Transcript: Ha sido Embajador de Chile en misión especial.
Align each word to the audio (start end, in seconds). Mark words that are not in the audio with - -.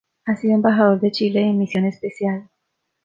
Ha 0.25 0.35
sido 0.35 0.55
Embajador 0.55 0.99
de 0.99 1.11
Chile 1.11 1.41
en 1.41 1.59
misión 1.59 1.85
especial. 1.85 2.49